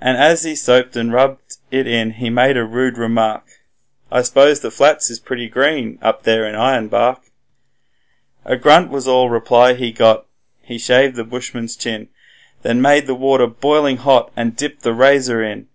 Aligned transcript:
And 0.00 0.16
as 0.16 0.44
he 0.44 0.54
soaped 0.54 0.96
and 0.96 1.12
rubbed 1.12 1.58
it 1.70 1.86
in 1.86 2.12
he 2.12 2.30
made 2.30 2.56
a 2.56 2.64
rude 2.64 2.96
remark: 2.96 3.44
'I 4.10 4.22
s'pose 4.22 4.60
the 4.60 4.70
flats 4.70 5.10
is 5.10 5.20
pretty 5.20 5.46
green 5.46 5.98
up 6.00 6.22
there 6.22 6.46
in 6.46 6.54
Ironbark.' 6.54 7.20
A 8.46 8.56
grunt 8.56 8.90
was 8.90 9.06
all 9.06 9.28
reply 9.28 9.74
he 9.74 9.92
got; 9.92 10.24
he 10.62 10.78
shaved 10.78 11.16
the 11.16 11.24
bushman's 11.24 11.76
chin, 11.76 12.08
Then 12.62 12.80
made 12.80 13.06
the 13.06 13.14
water 13.14 13.46
boiling 13.46 13.98
hot 13.98 14.32
and 14.36 14.56
dipped 14.56 14.84
the 14.84 14.94
razor 14.94 15.44
in. 15.44 15.66